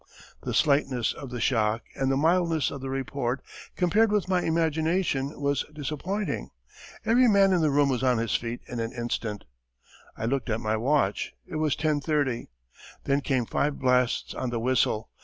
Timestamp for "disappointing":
5.71-6.49